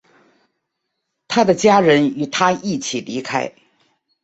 [1.27, 3.53] 他的家人与他一起离开。